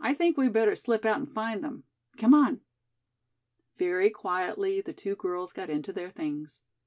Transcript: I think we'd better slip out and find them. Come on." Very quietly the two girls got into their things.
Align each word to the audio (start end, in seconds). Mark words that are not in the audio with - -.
I 0.00 0.14
think 0.14 0.38
we'd 0.38 0.54
better 0.54 0.74
slip 0.74 1.04
out 1.04 1.18
and 1.18 1.28
find 1.28 1.62
them. 1.62 1.84
Come 2.16 2.32
on." 2.32 2.62
Very 3.76 4.08
quietly 4.08 4.80
the 4.80 4.94
two 4.94 5.14
girls 5.14 5.52
got 5.52 5.68
into 5.68 5.92
their 5.92 6.08
things. 6.08 6.62